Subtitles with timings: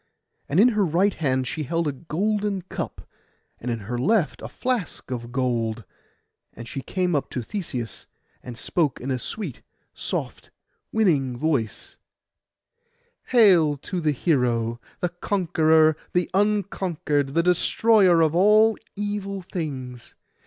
[0.49, 3.07] And in her right hand she held a golden cup,
[3.59, 5.83] and in her left a flask of gold;
[6.53, 8.07] and she came up to Theseus,
[8.41, 9.61] and spoke in a sweet,
[9.93, 10.49] soft,
[10.91, 11.97] winning voice—
[13.27, 20.15] 'Hail to the hero, the conqueror, the unconquered, the destroyer of all evil things!